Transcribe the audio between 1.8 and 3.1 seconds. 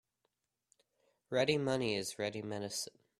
is ready medicine.